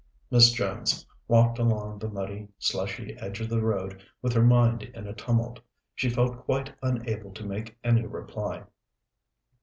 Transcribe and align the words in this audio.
Miss 0.31 0.51
Jones 0.51 1.05
walked 1.27 1.59
along 1.59 1.99
the 1.99 2.09
muddy, 2.09 2.47
slushy 2.57 3.15
edge 3.19 3.39
of 3.39 3.49
the 3.49 3.61
road 3.61 4.01
with 4.19 4.33
her 4.33 4.41
mind 4.41 4.81
in 4.81 5.05
a 5.07 5.13
tumult. 5.13 5.59
She 5.93 6.09
felt 6.09 6.39
quite 6.45 6.73
unable 6.81 7.31
to 7.35 7.45
make 7.45 7.77
any 7.83 8.07
reply. 8.07 8.63